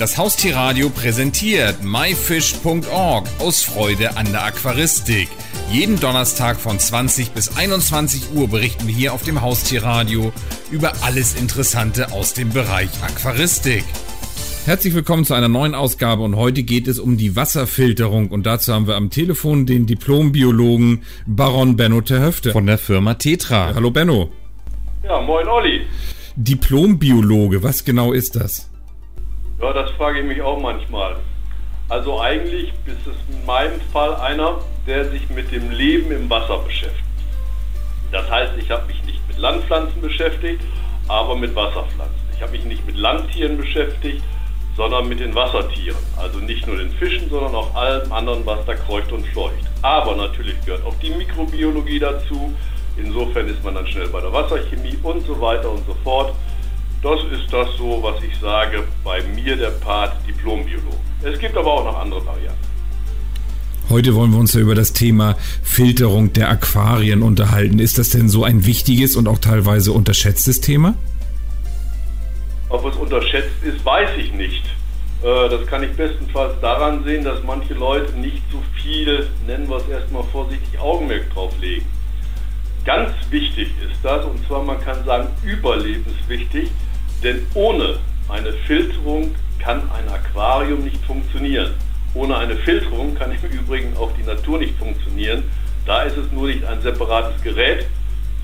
[0.00, 5.28] Das Haustierradio präsentiert myfish.org aus Freude an der Aquaristik.
[5.70, 10.32] Jeden Donnerstag von 20 bis 21 Uhr berichten wir hier auf dem Haustierradio
[10.70, 13.84] über alles Interessante aus dem Bereich Aquaristik.
[14.64, 18.72] Herzlich willkommen zu einer neuen Ausgabe und heute geht es um die Wasserfilterung und dazu
[18.72, 23.74] haben wir am Telefon den Diplombiologen Baron Benno Terhöfte von der Firma Tetra.
[23.74, 24.30] Hallo Benno.
[25.04, 25.82] Ja, moin Olli.
[26.36, 28.69] Diplombiologe, was genau ist das?
[29.60, 31.16] Ja, das frage ich mich auch manchmal.
[31.90, 36.58] Also eigentlich ist es in meinem Fall einer, der sich mit dem Leben im Wasser
[36.58, 37.04] beschäftigt.
[38.10, 40.62] Das heißt, ich habe mich nicht mit Landpflanzen beschäftigt,
[41.08, 42.16] aber mit Wasserpflanzen.
[42.34, 44.22] Ich habe mich nicht mit Landtieren beschäftigt,
[44.76, 45.98] sondern mit den Wassertieren.
[46.16, 49.62] Also nicht nur den Fischen, sondern auch allem anderen, was da kreucht und fleucht.
[49.82, 52.54] Aber natürlich gehört auch die Mikrobiologie dazu.
[52.96, 56.34] Insofern ist man dann schnell bei der Wasserchemie und so weiter und so fort.
[57.02, 60.96] Das ist das so, was ich sage, bei mir der Part Diplombiologe.
[61.22, 62.70] Es gibt aber auch noch andere Varianten.
[63.88, 67.78] Heute wollen wir uns ja über das Thema Filterung der Aquarien unterhalten.
[67.78, 70.94] Ist das denn so ein wichtiges und auch teilweise unterschätztes Thema?
[72.68, 74.64] Ob es unterschätzt ist, weiß ich nicht.
[75.22, 79.78] Äh, das kann ich bestenfalls daran sehen, dass manche Leute nicht so viel, nennen wir
[79.78, 81.86] es erstmal vorsichtig, Augenmerk drauf legen.
[82.84, 86.70] Ganz wichtig ist das, und zwar man kann sagen überlebenswichtig,
[87.22, 91.72] denn ohne eine Filterung kann ein Aquarium nicht funktionieren.
[92.14, 95.44] Ohne eine Filterung kann im Übrigen auch die Natur nicht funktionieren.
[95.86, 97.86] Da ist es nur nicht ein separates Gerät,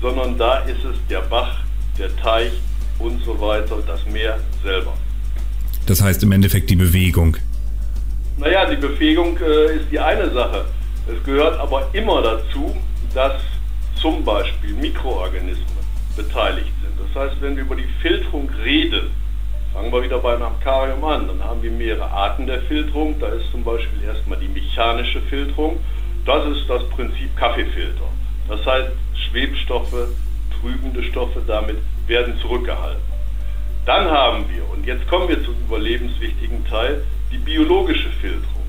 [0.01, 1.59] sondern da ist es der Bach,
[1.97, 2.51] der Teich
[2.99, 4.93] und so weiter, das Meer selber.
[5.85, 7.37] Das heißt im Endeffekt die Bewegung.
[8.37, 10.65] Naja, die Bewegung äh, ist die eine Sache.
[11.07, 12.75] Es gehört aber immer dazu,
[13.13, 13.41] dass
[13.99, 15.65] zum Beispiel Mikroorganismen
[16.15, 16.76] beteiligt sind.
[16.97, 19.11] Das heißt, wenn wir über die Filterung reden,
[19.73, 23.19] fangen wir wieder beim Aquarium an, dann haben wir mehrere Arten der Filterung.
[23.19, 25.79] Da ist zum Beispiel erstmal die mechanische Filterung.
[26.25, 28.07] Das ist das Prinzip Kaffeefilter.
[28.47, 30.09] Das heißt, Schwebstoffe,
[30.59, 31.77] trübende Stoffe damit
[32.07, 33.01] werden zurückgehalten.
[33.85, 38.65] Dann haben wir, und jetzt kommen wir zum überlebenswichtigen Teil, die biologische Filterung.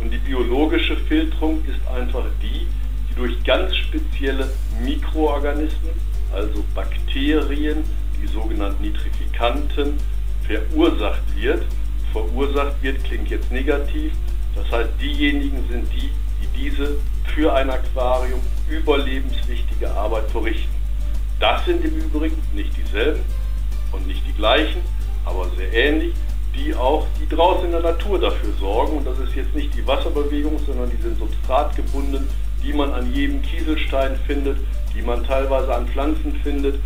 [0.00, 2.66] Und die biologische Filterung ist einfach die,
[3.10, 4.50] die durch ganz spezielle
[4.82, 5.92] Mikroorganismen,
[6.32, 7.84] also Bakterien,
[8.20, 9.98] die sogenannten Nitrifikanten,
[10.46, 11.64] verursacht wird.
[12.12, 14.12] Verursacht wird klingt jetzt negativ.
[14.54, 16.10] Das heißt, diejenigen sind die,
[16.40, 16.96] die diese
[17.34, 20.74] für ein Aquarium überlebenswichtige Arbeit verrichten.
[21.40, 23.22] Das sind im Übrigen nicht dieselben
[23.90, 24.80] und nicht die gleichen,
[25.24, 26.14] aber sehr ähnlich,
[26.54, 28.98] die auch, die draußen in der Natur dafür sorgen.
[28.98, 32.28] Und das ist jetzt nicht die Wasserbewegung, sondern die sind substratgebunden,
[32.62, 34.58] die man an jedem Kieselstein findet,
[34.94, 36.80] die man teilweise an Pflanzen findet.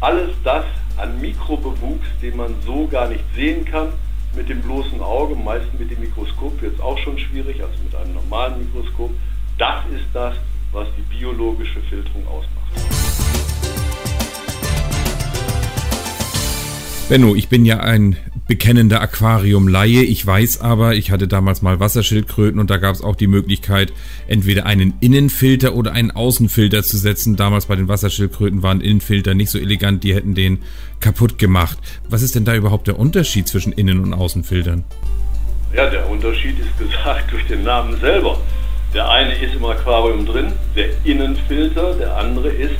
[0.00, 0.64] Alles das
[0.96, 3.88] an Mikrobewuchs, den man so gar nicht sehen kann
[4.34, 7.94] mit dem bloßen Auge, meistens mit dem Mikroskop wird es auch schon schwierig, also mit
[7.94, 9.10] einem normalen Mikroskop.
[9.58, 10.34] Das ist das,
[10.72, 12.62] was die biologische Filterung ausmacht.
[17.08, 18.16] Benno, ich bin ja ein
[18.52, 20.02] bekennender Aquariumlaie.
[20.02, 23.94] Ich weiß aber, ich hatte damals mal Wasserschildkröten und da gab es auch die Möglichkeit,
[24.28, 27.36] entweder einen Innenfilter oder einen Außenfilter zu setzen.
[27.36, 30.58] Damals bei den Wasserschildkröten waren Innenfilter nicht so elegant, die hätten den
[31.00, 31.78] kaputt gemacht.
[32.10, 34.84] Was ist denn da überhaupt der Unterschied zwischen Innen- und Außenfiltern?
[35.74, 38.38] Ja, der Unterschied ist gesagt durch den Namen selber.
[38.92, 42.74] Der eine ist im Aquarium drin, der Innenfilter, der andere ist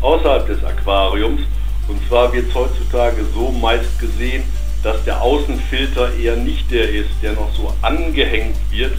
[0.00, 1.42] außerhalb des Aquariums.
[1.86, 4.42] Und zwar wird es heutzutage so meist gesehen,
[4.82, 8.92] dass der Außenfilter eher nicht der ist, der noch so angehängt wird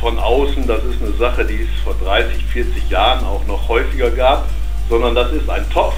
[0.00, 0.66] von außen.
[0.66, 4.48] Das ist eine Sache, die es vor 30, 40 Jahren auch noch häufiger gab,
[4.88, 5.94] sondern das ist ein Topf,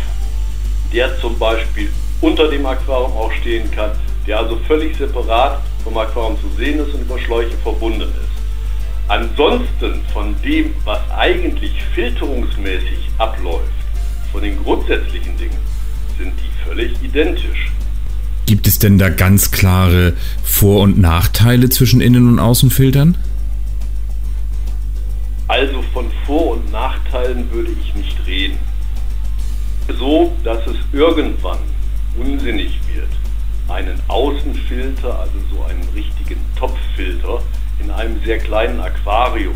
[0.93, 1.91] der zum Beispiel
[2.21, 3.93] unter dem Aquarium auch stehen kann,
[4.27, 8.37] der also völlig separat vom Aquarium zu sehen ist und über Schläuche verbunden ist.
[9.09, 13.63] Ansonsten von dem, was eigentlich filterungsmäßig abläuft,
[14.33, 15.59] von den grundsätzlichen Dingen,
[16.19, 17.71] sind die völlig identisch.
[18.47, 20.13] Gibt es denn da ganz klare
[20.45, 23.17] Vor- und Nachteile zwischen Innen- und Außenfiltern?
[25.49, 28.59] Also von Vor- und Nachteilen würde ich nicht reden.
[29.99, 31.59] So, dass es irgendwann
[32.19, 33.09] unsinnig wird,
[33.69, 37.43] einen Außenfilter, also so einen richtigen Topffilter,
[37.83, 39.55] in einem sehr kleinen Aquarium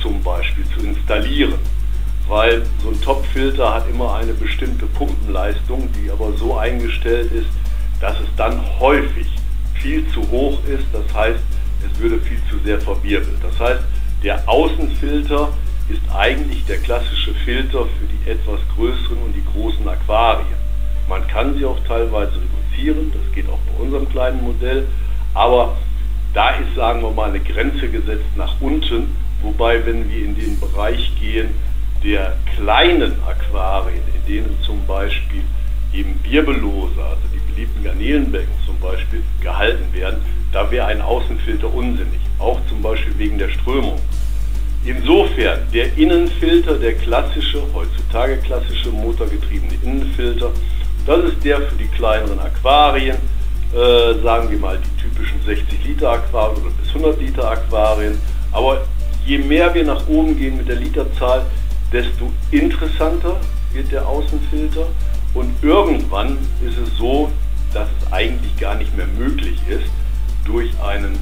[0.00, 1.58] zum Beispiel zu installieren
[2.28, 7.48] weil so ein Topfilter hat immer eine bestimmte Pumpenleistung, die aber so eingestellt ist,
[8.00, 9.26] dass es dann häufig
[9.74, 10.86] viel zu hoch ist.
[10.92, 11.40] Das heißt,
[11.86, 13.38] es würde viel zu sehr verwirbelt.
[13.42, 13.82] Das heißt,
[14.22, 15.48] der Außenfilter
[15.88, 20.58] ist eigentlich der klassische Filter für die etwas größeren und die großen Aquarien.
[21.08, 24.86] Man kann sie auch teilweise reduzieren, das geht auch bei unserem kleinen Modell,
[25.34, 25.76] aber
[26.34, 30.60] Da ist, sagen wir mal, eine Grenze gesetzt nach unten, wobei, wenn wir in den
[30.60, 31.50] Bereich gehen
[32.04, 35.42] der kleinen Aquarien, in denen zum Beispiel
[35.92, 40.22] eben Wirbellose, also die beliebten Garnelenbecken zum Beispiel, gehalten werden,
[40.52, 43.98] da wäre ein Außenfilter unsinnig, auch zum Beispiel wegen der Strömung.
[44.84, 50.50] Insofern, der Innenfilter, der klassische, heutzutage klassische motorgetriebene Innenfilter,
[51.04, 53.16] das ist der für die kleineren Aquarien,
[53.74, 58.18] äh, sagen wir mal die typischen 60 Liter Aquarien oder bis 100 Liter Aquarien.
[58.52, 58.82] Aber
[59.26, 61.44] je mehr wir nach oben gehen mit der Literzahl,
[61.92, 63.36] desto interessanter
[63.72, 64.86] wird der Außenfilter.
[65.34, 67.30] Und irgendwann ist es so,
[67.72, 69.90] dass es eigentlich gar nicht mehr möglich ist,
[70.44, 71.18] durch einen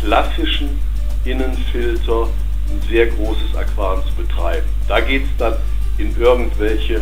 [0.00, 0.78] klassischen
[1.24, 2.28] Innenfilter
[2.70, 4.66] ein sehr großes Aquarium zu betreiben.
[4.88, 5.54] Da geht es dann
[5.98, 6.96] in irgendwelche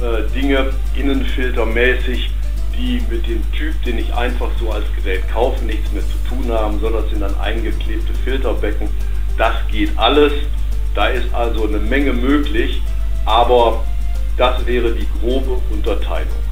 [0.00, 2.30] äh, Dinge innenfiltermäßig,
[2.76, 6.52] die mit dem Typ, den ich einfach so als Gerät kaufe, nichts mehr zu tun
[6.52, 8.88] haben, sondern es sind dann eingeklebte Filterbecken.
[9.36, 10.32] Das geht alles.
[10.94, 12.80] Da ist also eine Menge möglich,
[13.24, 13.84] aber
[14.36, 16.47] das wäre die grobe Unterteilung.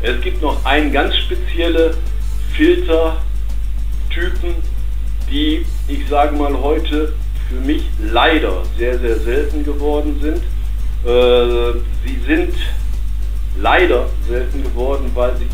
[0.00, 1.96] Es gibt noch ein ganz spezielle
[2.52, 3.16] Filtertypen,
[5.30, 7.14] die ich sage mal heute
[7.48, 10.42] für mich leider sehr, sehr selten geworden sind.
[11.04, 12.54] Äh, sie sind
[13.58, 15.46] leider selten geworden, weil sie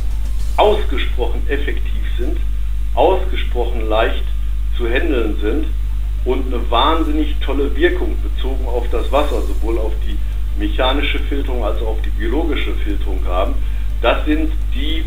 [0.56, 2.38] ausgesprochen effektiv sind,
[2.94, 4.24] ausgesprochen leicht
[4.76, 5.66] zu handeln sind
[6.24, 10.16] und eine wahnsinnig tolle Wirkung bezogen auf das Wasser, sowohl auf die
[10.58, 13.54] mechanische Filterung als auch auf die biologische Filterung haben.
[14.02, 15.04] Das sind die,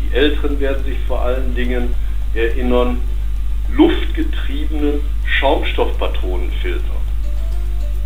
[0.00, 1.94] die Älteren werden sich vor allen Dingen
[2.34, 2.98] erinnern,
[3.70, 6.82] luftgetriebenen Schaumstoffpatronenfilter.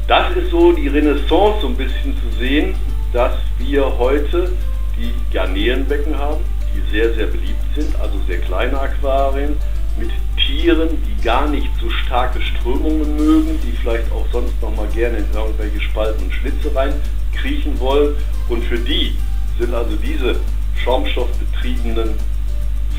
[0.09, 2.75] Das ist so die Renaissance so ein bisschen zu sehen,
[3.13, 4.51] dass wir heute
[4.99, 6.41] die Garnelenbecken haben,
[6.75, 9.57] die sehr, sehr beliebt sind, also sehr kleine Aquarien
[9.97, 14.89] mit Tieren, die gar nicht so starke Strömungen mögen, die vielleicht auch sonst noch mal
[14.89, 16.95] gerne in irgendwelche Spalten und Schlitze rein
[17.33, 18.17] kriechen wollen.
[18.49, 19.15] Und für die
[19.59, 20.37] sind also diese
[20.83, 22.15] schaumstoffbetriebenen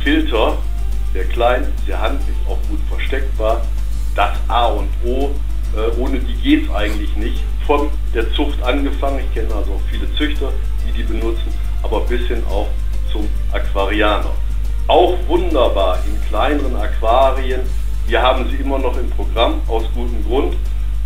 [0.03, 0.57] Filter
[1.13, 3.61] sehr klein, sehr handlich, auch gut versteckbar.
[4.15, 5.31] Das A und O,
[5.75, 7.43] äh, ohne die geht es eigentlich nicht.
[7.65, 10.51] Von der Zucht angefangen, ich kenne also auch viele Züchter,
[10.85, 12.67] die die benutzen, aber bis hin auch
[13.11, 14.31] zum Aquarianer.
[14.87, 17.61] Auch wunderbar in kleineren Aquarien.
[18.07, 20.55] Wir haben sie immer noch im Programm, aus gutem Grund.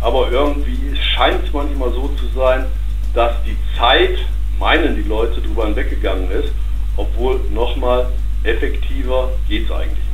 [0.00, 2.66] Aber irgendwie scheint es manchmal so zu sein,
[3.14, 4.18] dass die Zeit,
[4.58, 6.52] meinen die Leute, drüber hinweggegangen ist,
[6.96, 8.08] obwohl nochmal
[8.44, 10.08] effektiver geht es eigentlich nicht.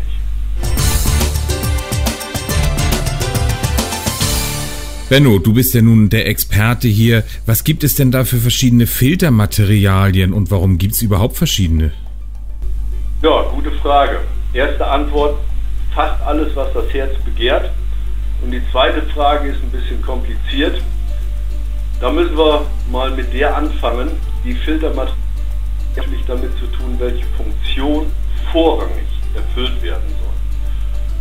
[5.09, 7.25] Benno, du bist ja nun der Experte hier.
[7.47, 11.93] Was gibt es denn da für verschiedene Filtermaterialien und warum gibt es überhaupt verschiedene?
[13.23, 14.21] Ja, gute Frage.
[14.53, 15.39] Erste Antwort,
[15.95, 17.71] fast alles, was das Herz begehrt.
[18.43, 20.81] Und die zweite Frage ist ein bisschen kompliziert.
[22.01, 24.11] Da müssen wir mal mit der anfangen.
[24.45, 25.25] Die Filtermaterialien
[25.97, 28.07] natürlich damit zu tun, welche Funktion
[28.53, 30.35] vorrangig erfüllt werden soll.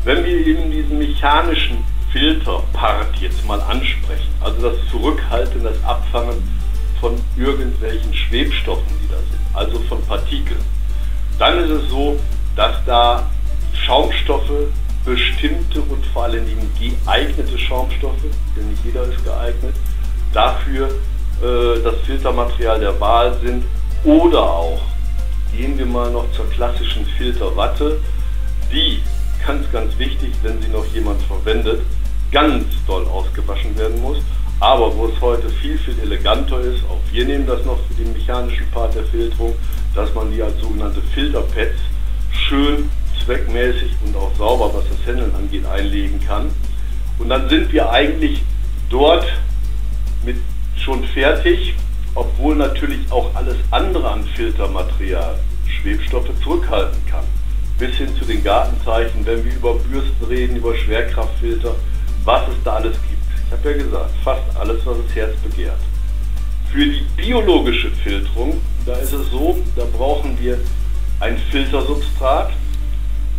[0.06, 1.78] Wenn wir eben diesen mechanischen
[2.12, 6.44] Filterpart jetzt mal ansprechen, also das Zurückhalten, das Abfangen
[7.00, 10.62] von irgendwelchen Schwebstoffen, die da sind, also von Partikeln,
[11.40, 12.20] dann ist es so,
[12.56, 13.30] dass da
[13.74, 14.68] Schaumstoffe
[15.06, 18.22] bestimmte und vor allen Dingen geeignete Schaumstoffe,
[18.56, 19.76] denn nicht jeder ist geeignet,
[20.34, 20.90] dafür
[21.44, 23.66] äh, das Filtermaterial der Wahl sind
[24.04, 24.82] oder auch
[25.56, 28.00] gehen wir mal noch zur klassischen Filterwatte,
[28.72, 29.02] die
[29.46, 31.82] ganz, ganz wichtig, wenn sie noch jemand verwendet,
[32.32, 34.18] ganz doll ausgewaschen werden muss.
[34.60, 38.14] Aber wo es heute viel, viel eleganter ist, auch wir nehmen das noch für den
[38.14, 39.54] mechanischen Part der Filterung,
[39.94, 41.78] dass man die als sogenannte Filterpads
[42.32, 42.90] schön
[43.24, 46.50] zweckmäßig und auch sauber, was das Händeln angeht, einlegen kann.
[47.20, 48.42] Und dann sind wir eigentlich
[48.90, 49.26] dort
[50.26, 50.38] mit
[50.76, 51.76] schon fertig
[52.16, 57.26] obwohl natürlich auch alles andere an Filtermaterial Schwebstoffe zurückhalten kann.
[57.80, 61.76] Bis hin zu den Gartenzeichen, wenn wir über Bürsten reden, über Schwerkraftfilter,
[62.24, 63.24] was es da alles gibt.
[63.48, 65.80] Ich habe ja gesagt, fast alles, was das Herz begehrt.
[66.72, 70.60] Für die biologische Filterung, da ist es so, da brauchen wir
[71.20, 72.52] ein Filtersubstrat,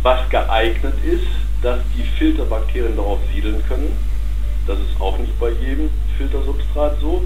[0.03, 1.27] was geeignet ist,
[1.61, 3.91] dass die Filterbakterien darauf siedeln können.
[4.67, 7.23] Das ist auch nicht bei jedem Filtersubstrat so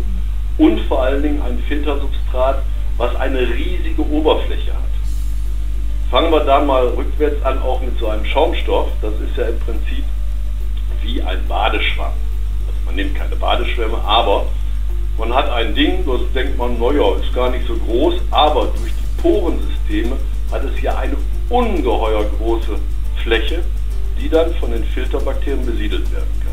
[0.58, 2.62] und vor allen Dingen ein Filtersubstrat,
[2.98, 4.90] was eine riesige Oberfläche hat.
[6.12, 8.90] Fangen wir da mal rückwärts an, auch mit so einem Schaumstoff.
[9.02, 10.04] Das ist ja im Prinzip
[11.04, 12.14] wie ein Badeschwamm.
[12.68, 14.48] Also man nimmt keine Badeschwämme, aber
[15.18, 18.92] man hat ein Ding, das denkt man, naja, ist gar nicht so groß, aber durch
[18.92, 20.16] die Porensysteme
[20.52, 21.16] hat es hier eine
[21.50, 22.80] ungeheuer große
[23.24, 23.64] Fläche,
[24.20, 26.49] die dann von den Filterbakterien besiedelt werden kann.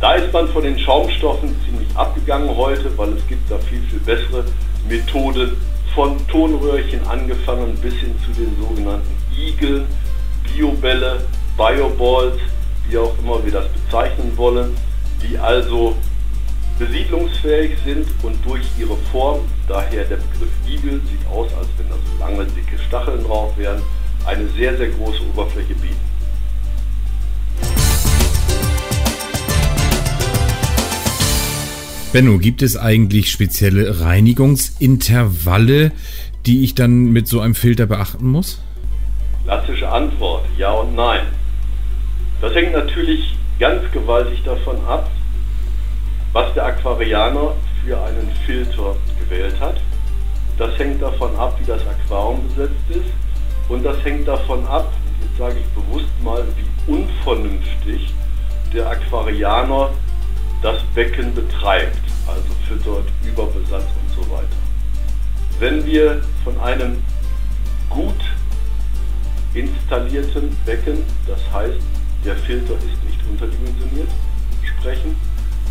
[0.00, 3.98] Da ist man von den Schaumstoffen ziemlich abgegangen heute, weil es gibt da viel, viel
[4.00, 4.44] bessere
[4.88, 5.56] Methoden,
[5.94, 9.86] von Tonröhrchen angefangen bis hin zu den sogenannten Igeln,
[10.44, 11.24] Biobälle,
[11.56, 12.38] Bioballs,
[12.88, 14.76] wie auch immer wir das bezeichnen wollen,
[15.22, 15.96] die also
[16.78, 21.96] besiedlungsfähig sind und durch ihre Form, daher der Begriff Igel, sieht aus, als wenn da
[21.96, 23.82] so lange, dicke Stacheln drauf wären,
[24.24, 26.09] eine sehr, sehr große Oberfläche bieten.
[32.12, 35.92] Benno, gibt es eigentlich spezielle Reinigungsintervalle,
[36.44, 38.60] die ich dann mit so einem Filter beachten muss?
[39.44, 41.20] Klassische Antwort, ja und nein.
[42.40, 45.08] Das hängt natürlich ganz gewaltig davon ab,
[46.32, 49.76] was der Aquarianer für einen Filter gewählt hat.
[50.58, 53.12] Das hängt davon ab, wie das Aquarium besetzt ist.
[53.68, 58.12] Und das hängt davon ab, jetzt sage ich bewusst mal, wie unvernünftig
[58.74, 59.90] der Aquarianer
[60.62, 64.46] das Becken betreibt, also füttert, überbesatz und so weiter.
[65.58, 67.02] Wenn wir von einem
[67.88, 68.20] gut
[69.54, 71.80] installierten Becken, das heißt,
[72.24, 74.08] der Filter ist nicht unterdimensioniert,
[74.62, 75.16] sprechen,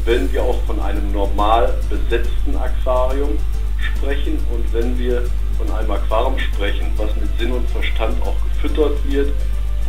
[0.05, 3.37] wenn wir auch von einem normal besetzten Aquarium
[3.77, 5.23] sprechen und wenn wir
[5.57, 9.33] von einem Aquarium sprechen, was mit Sinn und Verstand auch gefüttert wird,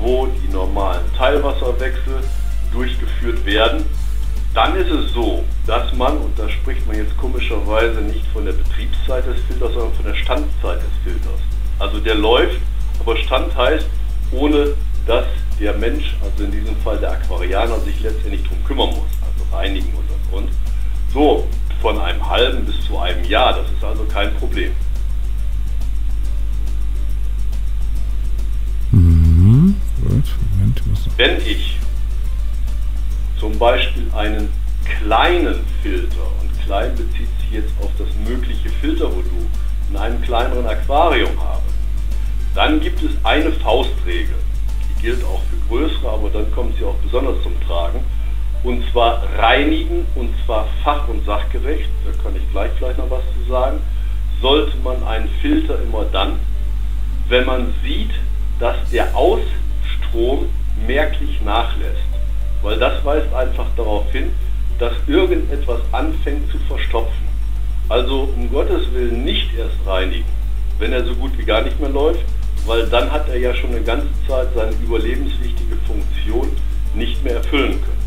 [0.01, 2.21] wo die normalen Teilwasserwechsel
[2.73, 3.85] durchgeführt werden,
[4.55, 8.53] dann ist es so, dass man, und da spricht man jetzt komischerweise nicht von der
[8.53, 11.41] Betriebszeit des Filters, sondern von der Standzeit des Filters.
[11.79, 12.61] Also der läuft,
[12.99, 13.87] aber Stand heißt,
[14.33, 14.75] ohne
[15.07, 15.27] dass
[15.61, 19.93] der Mensch, also in diesem Fall der Aquarianer, sich letztendlich darum kümmern muss, also reinigen
[19.95, 20.53] und und und.
[21.13, 21.47] So,
[21.81, 24.73] von einem halben bis zu einem Jahr, das ist also kein Problem.
[28.91, 29.77] Mhm.
[30.03, 30.83] Gut, Moment,
[31.17, 31.79] Wenn ich
[33.41, 34.53] zum Beispiel einen
[34.85, 39.49] kleinen Filter, und klein bezieht sich jetzt auf das mögliche Filtervolumen,
[39.91, 41.63] in einem kleineren Aquarium habe,
[42.55, 44.35] dann gibt es eine Faustregel.
[44.89, 48.01] Die gilt auch für größere, aber dann kommt sie auch besonders zum Tragen.
[48.63, 53.23] Und zwar reinigen, und zwar fach- und sachgerecht, da kann ich gleich vielleicht noch was
[53.39, 53.79] zu sagen,
[54.43, 56.39] sollte man einen Filter immer dann,
[57.29, 58.11] wenn man sieht,
[58.59, 60.51] dass der Ausstrom
[60.87, 62.10] merklich nachlässt.
[62.63, 64.31] Weil das weist einfach darauf hin,
[64.79, 67.29] dass irgendetwas anfängt zu verstopfen.
[67.89, 70.25] Also um Gottes Willen nicht erst reinigen,
[70.79, 72.25] wenn er so gut wie gar nicht mehr läuft,
[72.67, 76.51] weil dann hat er ja schon eine ganze Zeit seine überlebenswichtige Funktion
[76.95, 78.01] nicht mehr erfüllen können.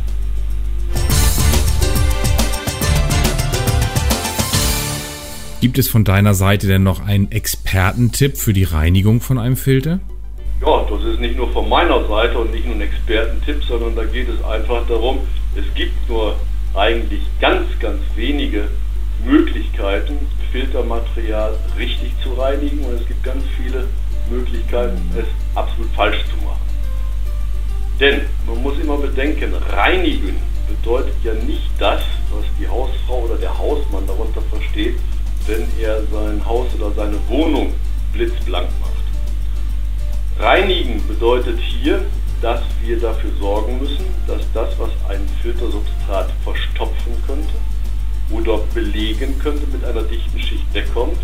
[5.62, 10.02] Gibt es von deiner Seite denn noch einen Expertentipp für die Reinigung von einem Filter?
[10.66, 14.06] Ja, das ist nicht nur von meiner Seite und nicht nur ein Expertentipp, sondern da
[14.06, 15.20] geht es einfach darum,
[15.58, 16.38] es gibt nur
[16.74, 18.70] eigentlich ganz, ganz wenige
[19.26, 20.18] Möglichkeiten,
[20.54, 23.88] Filtermaterial richtig zu reinigen und es gibt ganz viele
[24.30, 26.62] Möglichkeiten, es absolut falsch zu machen.
[28.00, 30.38] Denn man muss immer bedenken, reinigen
[30.70, 34.96] bedeutet ja nicht das, was die Hausfrau oder der Hausmann darunter versteht,
[35.46, 37.74] wenn er sein Haus oder seine Wohnung
[38.14, 38.93] blitzblank macht.
[40.40, 42.02] Reinigen bedeutet hier,
[42.42, 47.54] dass wir dafür sorgen müssen, dass das, was ein Filtersubstrat verstopfen könnte
[48.32, 51.18] oder belegen könnte, mit einer dichten Schicht wegkommt,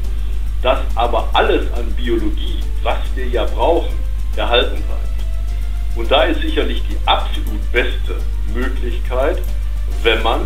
[0.62, 3.94] dass aber alles an Biologie, was wir ja brauchen,
[4.36, 5.96] erhalten bleibt.
[5.96, 8.16] Und da ist sicherlich die absolut beste
[8.54, 9.42] Möglichkeit,
[10.04, 10.42] wenn man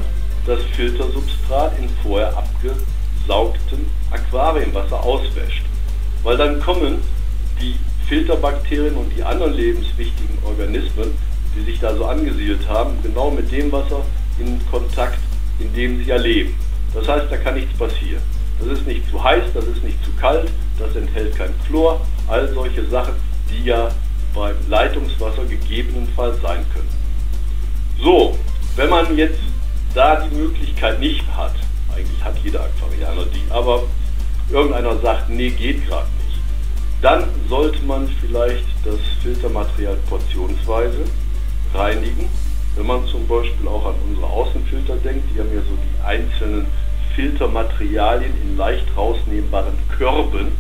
[0.48, 5.64] das Filtersubstrat in vorher abgesaugtem Aquariumwasser auswäscht.
[6.24, 7.02] Weil dann kommen
[8.08, 11.12] Filterbakterien und die anderen lebenswichtigen Organismen,
[11.56, 14.02] die sich da so angesiedelt haben, genau mit dem Wasser
[14.40, 15.20] in Kontakt,
[15.60, 16.56] in dem sie ja leben.
[16.94, 18.22] Das heißt, da kann nichts passieren.
[18.60, 22.52] Das ist nicht zu heiß, das ist nicht zu kalt, das enthält kein Chlor, all
[22.54, 23.16] solche Sachen,
[23.50, 23.90] die ja
[24.34, 26.90] beim Leitungswasser gegebenenfalls sein können.
[28.02, 28.38] So,
[28.76, 29.40] wenn man jetzt
[29.94, 31.54] da die Möglichkeit nicht hat,
[31.96, 33.84] eigentlich hat jeder Aquarianer die, aber
[34.50, 36.23] irgendeiner sagt, nee, geht gerade nicht
[37.04, 41.04] dann sollte man vielleicht das Filtermaterial portionsweise
[41.74, 42.30] reinigen.
[42.78, 46.66] Wenn man zum Beispiel auch an unsere Außenfilter denkt, die haben ja so die einzelnen
[47.14, 50.54] Filtermaterialien in leicht rausnehmbaren Körben,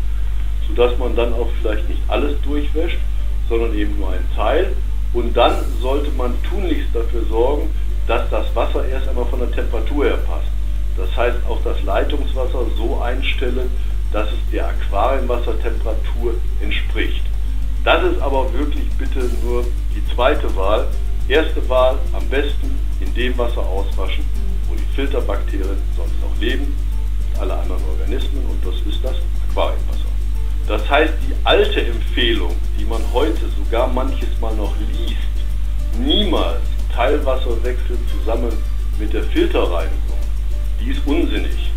[0.67, 2.99] sodass man dann auch vielleicht nicht alles durchwäscht,
[3.47, 4.75] sondern eben nur einen Teil.
[5.13, 7.69] Und dann sollte man tunlichst dafür sorgen,
[8.05, 10.47] dass das Wasser erst einmal von der Temperatur her passt.
[10.97, 13.71] Das heißt, auch das Leitungswasser so einstellen,
[14.13, 17.23] dass es der Aquarienwassertemperatur entspricht.
[17.83, 20.87] Das ist aber wirklich bitte nur die zweite Wahl.
[21.27, 24.23] Erste Wahl am besten in dem Wasser auswaschen,
[24.69, 26.73] wo die Filterbakterien sonst noch leben,
[27.39, 29.15] alle anderen Organismen und das ist das
[29.49, 30.03] Aquariumwasser.
[30.67, 35.17] Das heißt, die alte Empfehlung, die man heute sogar manches Mal noch liest,
[35.99, 36.61] niemals
[36.93, 38.53] Teilwasserwechsel zusammen
[38.99, 40.19] mit der Filterreinigung,
[40.79, 41.72] die ist unsinnig.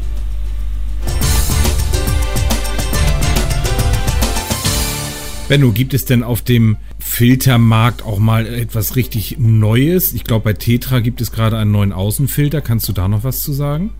[5.49, 10.13] Benno, gibt es denn auf dem Filtermarkt auch mal etwas richtig Neues?
[10.13, 12.61] Ich glaube, bei Tetra gibt es gerade einen neuen Außenfilter.
[12.61, 13.91] Kannst du da noch was zu sagen?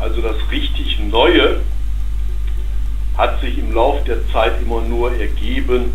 [0.00, 1.60] Also das richtig Neue
[3.16, 5.86] hat sich im Laufe der Zeit immer nur ergeben,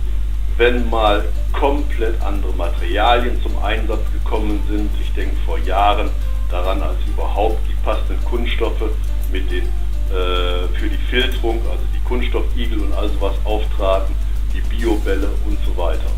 [0.57, 4.89] wenn mal komplett andere Materialien zum Einsatz gekommen sind.
[5.01, 6.09] Ich denke vor Jahren
[6.49, 8.91] daran, als überhaupt die passenden Kunststoffe
[9.31, 14.13] mit den, äh, für die Filterung, also die Kunststoffigel und all sowas auftraten,
[14.53, 16.11] die Biobälle und so weiter.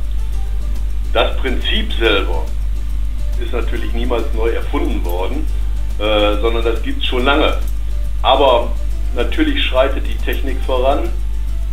[1.13, 2.46] Das Prinzip selber
[3.40, 5.46] ist natürlich niemals neu erfunden worden,
[6.00, 7.58] äh, sondern das gibt es schon lange.
[8.22, 8.72] Aber
[9.16, 11.10] natürlich schreitet die Technik voran,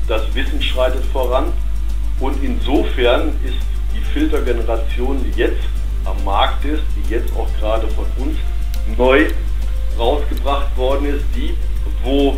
[0.09, 1.53] das Wissen schreitet voran
[2.19, 3.57] und insofern ist
[3.95, 5.63] die Filtergeneration, die jetzt
[6.05, 8.37] am Markt ist, die jetzt auch gerade von uns
[8.97, 9.29] neu
[9.99, 11.55] rausgebracht worden ist, die,
[12.03, 12.37] wo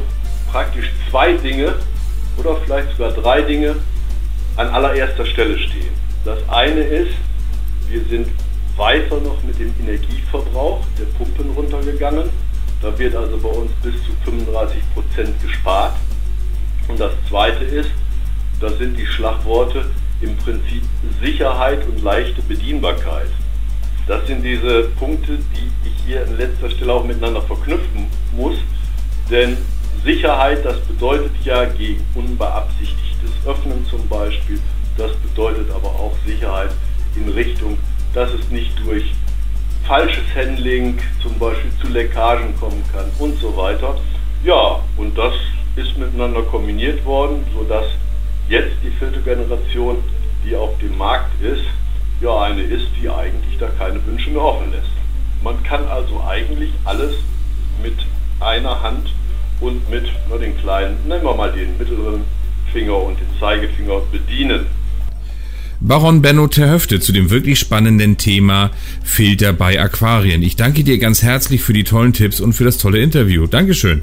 [0.50, 1.75] praktisch zwei Dinge
[2.37, 3.76] oder vielleicht sogar drei Dinge
[4.56, 5.92] an allererster Stelle stehen.
[6.25, 7.14] Das eine ist,
[7.88, 8.28] wir sind
[8.76, 12.30] weiter noch mit dem Energieverbrauch der Pumpen runtergegangen.
[12.80, 15.94] Da wird also bei uns bis zu 35 Prozent gespart.
[16.88, 17.90] Und das zweite ist,
[18.61, 19.87] das sind die Schlagworte
[20.21, 20.82] im Prinzip
[21.21, 23.28] Sicherheit und leichte Bedienbarkeit.
[24.06, 28.06] Das sind diese Punkte, die ich hier an letzter Stelle auch miteinander verknüpfen
[28.37, 28.56] muss.
[29.30, 29.56] Denn
[30.05, 34.59] Sicherheit, das bedeutet ja gegen unbeabsichtigtes Öffnen zum Beispiel.
[34.97, 36.71] Das bedeutet aber auch Sicherheit
[37.17, 37.79] in Richtung,
[38.15, 39.13] dass es nicht durch
[39.87, 43.97] falsches Handling zum Beispiel zu Leckagen kommen kann und so weiter.
[44.45, 45.35] Ja, und das
[45.76, 47.87] ist miteinander kombiniert worden, sodass
[48.49, 50.02] jetzt die vierte Generation,
[50.45, 51.65] die auf dem Markt ist,
[52.21, 54.91] ja eine ist, die eigentlich da keine Wünsche mehr offen lässt.
[55.43, 57.15] Man kann also eigentlich alles
[57.83, 57.97] mit
[58.41, 59.13] einer Hand
[59.63, 62.25] und mit nur den kleinen, nennen wir mal den mittleren
[62.73, 64.67] Finger und den Zeigefinger bedienen.
[65.81, 68.71] Baron Benno Terhöfte zu dem wirklich spannenden Thema
[69.03, 70.43] Filter bei Aquarien.
[70.43, 73.47] Ich danke dir ganz herzlich für die tollen Tipps und für das tolle Interview.
[73.49, 74.03] Dankeschön.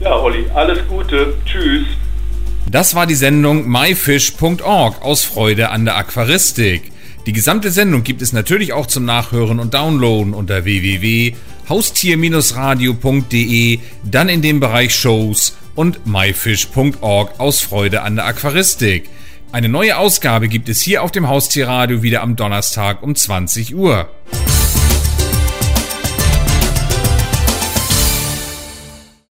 [0.00, 1.34] Ja, Olli, alles Gute.
[1.44, 1.86] Tschüss.
[2.70, 6.92] Das war die Sendung myfish.org aus Freude an der Aquaristik.
[7.26, 10.64] Die gesamte Sendung gibt es natürlich auch zum Nachhören und Downloaden unter
[11.68, 19.08] www.haustier-radio.de, dann in dem Bereich Shows und myfish.org aus Freude an der Aquaristik.
[19.52, 24.08] Eine neue Ausgabe gibt es hier auf dem Haustierradio wieder am Donnerstag um 20 Uhr.